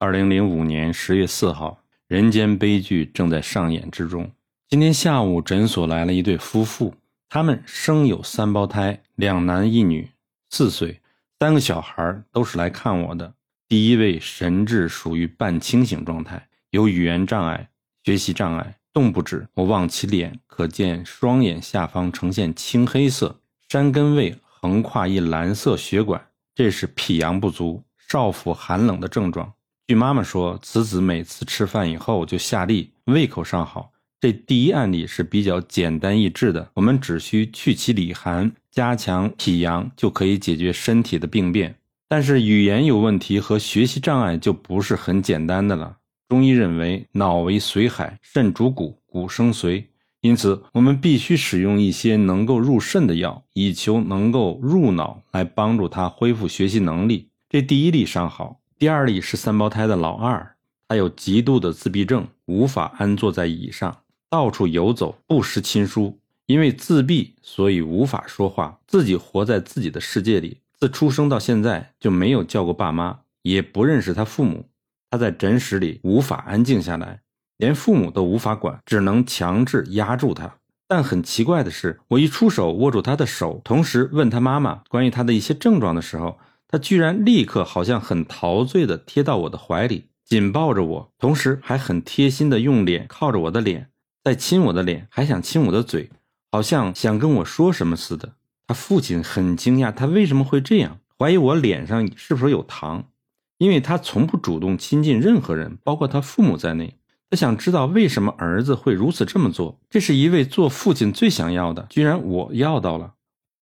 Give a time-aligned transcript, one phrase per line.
[0.00, 4.30] 二零零五年十月四号，人间悲剧正在上演之中。
[4.68, 6.94] 今天下午，诊所来了一对夫妇，
[7.28, 10.08] 他们生有三胞胎，两男一女，
[10.50, 11.00] 四岁，
[11.40, 13.34] 三个小孩都是来看我的。
[13.66, 17.68] 第一位神志属于半清醒状态，有语言障碍、
[18.04, 19.48] 学习障碍，动不止。
[19.54, 26.24] 我望其脸，可见双眼下方呈现青黑色，山根位横跨一蓝色血管，
[26.54, 29.52] 这是脾阳不足、少腹寒冷的症状。
[29.88, 33.90] 据妈妈说，此子每次吃饭以后就下痢，胃口尚好。
[34.20, 41.74] 这第一案例是比较简单易治的，我们只需去其里寒，加强脾阳，就可以解决身体的病变。
[42.06, 45.96] 但是语言有问题和学习障碍就不是很简单的了。
[46.28, 49.86] 中医认为，脑为髓海，肾主骨，骨生髓，
[50.20, 57.30] 因此我们必须使用一些能够入肾的药，以求能够入脑，来帮助他恢复学习能力。
[57.48, 58.57] 这第一例尚好。
[58.78, 60.54] 第二例是三胞胎的老二，
[60.86, 66.16] 他有极度的自闭症，无法安坐在椅上，到处游走，不识亲疏。
[66.46, 70.58] 因为自闭，所以无法说话，自己活在自己的世界里。
[70.78, 74.68] 自出生到现在就没有叫过爸妈，也不认识他父母。
[75.10, 77.22] 他在诊室里无法安静下来，
[77.56, 80.54] 连父母都无法管，只能强制压住他。
[80.86, 86.38] 但很奇怪的是，我一出手握住他的手，同时问他妈妈关于他的一些症状的时候。
[86.68, 93.88] 他居然立刻好像很陶醉的贴到我的怀里，紧抱着我，同时还很贴心的用脸靠着我的脸，
[94.22, 96.10] 在亲我的脸，还想亲我的嘴，
[96.52, 98.34] 好像想跟我说什么似的。
[98.66, 100.98] 他父亲很惊讶，他为什么会这样？
[101.18, 103.08] 怀疑我脸上是否有糖？
[103.56, 106.94] 因为他从不主动亲近任何人，包括他父母在内。
[107.30, 109.80] 他想知道为什么儿子会如此这么做。
[109.90, 113.14] 这是一位做父亲最想要的，居然我要到了。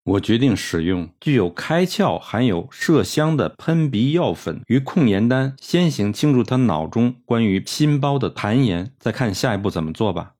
[0.06, 10.34] 我决定使用具有开窍、含有麝香的喷鼻药粉与控盐丹，先行清除他脑中关于心包的痰盐，再看下一步怎么做吧。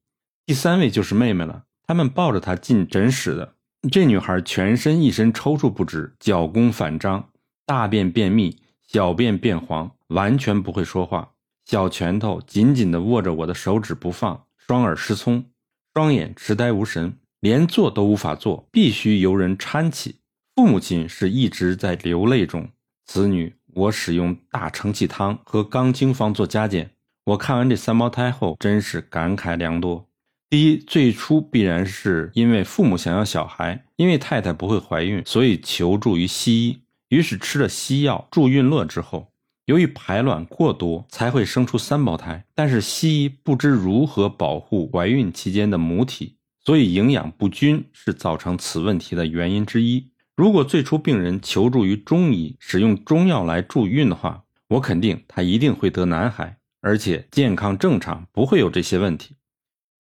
[0.47, 3.55] 第三位就是妹妹了，他们抱着她进诊室的。
[3.91, 7.29] 这女孩全身一身抽搐不止，脚弓反张，
[7.67, 8.57] 大便便秘，
[8.87, 11.33] 小便变黄，完全不会说话，
[11.65, 15.45] 小拳头紧紧地握着我的手指不放，双耳失聪，
[15.93, 17.19] 双眼痴呆无神。
[17.41, 20.17] 连坐都无法坐，必须由人搀起。
[20.55, 22.69] 父母亲是一直在流泪中。
[23.05, 26.91] 子女，我使用大承气汤和钢精方做加减。
[27.27, 30.09] 我看完这三胞胎后，真是感慨良多。
[30.49, 36.81] 第一，最初必然是因为父母想要小孩，因为太太不会怀孕，所以求助于西医。
[37.09, 39.33] 于是吃了西药助孕乐之后，
[39.67, 42.45] 由于排卵过多，才会生出三胞胎。
[42.55, 46.37] 但是西医不知如何保护怀孕期间的母体。
[46.67, 50.11] 所以营养不均是造成此问题的原因之一。
[50.35, 59.37] 如果最初病人求助于中医，使用中药来助孕的话，我肯定他一定会得男孩，而且健康正常，不会有这些问题。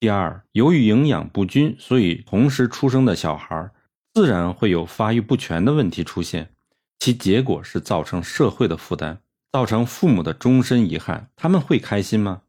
[0.00, 3.70] 第二，由于营养不均，所以同时出生的小孩
[4.12, 6.50] 自然会有发育不全的问题出现，
[6.98, 9.20] 其结果是造成社会的负担，
[9.52, 11.30] 造成父母的终身遗憾。
[11.36, 12.42] 他们会开心吗？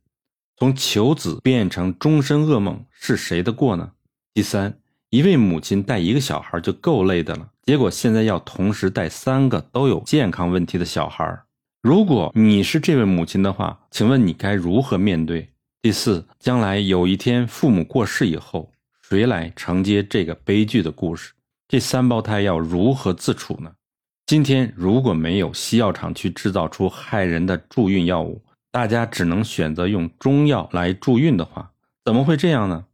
[0.57, 3.91] 从求子变成终身噩梦，是谁的过呢？
[4.37, 4.77] 第三，
[5.09, 11.41] 一位母亲带一个小孩就够累的了，结果现在要同时带三个都有健康问题的小孩。
[11.81, 15.49] 如果你是这位母亲的话，请问你该如何面对？
[15.81, 18.71] 第四，将来有一天父母过世以后，
[19.09, 21.33] 谁来承接这个悲剧的故事？
[21.67, 23.71] 这三胞胎要如何自处呢？
[24.27, 28.39] 今天如果没有西药厂去制造出害人的助孕药物，
[28.71, 31.71] 大家只能选择用中药来助孕的话，
[32.05, 32.85] 怎么会这样呢？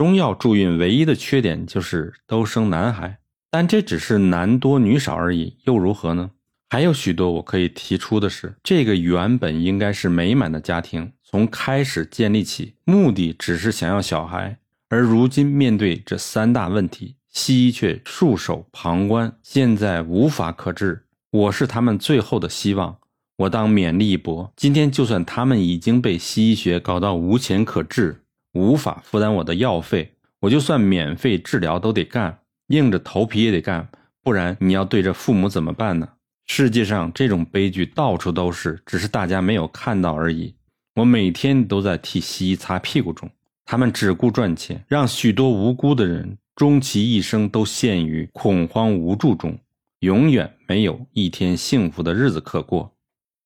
[0.00, 3.18] 中药助孕唯一的缺点就是都生男孩，
[3.50, 6.30] 但这只是男多女少而已，又如何呢？
[6.70, 14.56] 还有许多我可以提出的是，这个原本应该是美满的家庭，从开始建立起，目的只是想要小孩，
[14.88, 21.04] 而如今面对这三大问题，西医却束手旁观，现在无法可治。
[21.30, 22.96] 我是他们最后的希望，
[23.36, 24.50] 我当勉力一搏。
[24.56, 28.22] 今天就算他们已经被西医学搞到无钱可治。
[28.52, 33.88] 无法负担我的药费，我就算免费治疗都得干，硬着头皮也得干，
[34.22, 36.08] 不然你要对着父母怎么办呢？
[36.46, 40.54] 世界上这种悲剧到处都是，只是大家没有看到而已。
[40.96, 43.30] 我每天都在替西医擦屁股中，
[43.64, 49.56] 他们只顾赚钱，让许多无辜的人终其一生都陷于恐慌无助中，
[50.00, 52.92] 永远没有一天幸福的日子可过。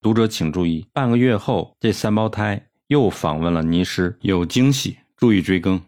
[0.01, 2.67] 读者请注意，半个月后，这三胞胎。
[2.87, 5.81] 又访问了尼师，有惊喜，注意追更。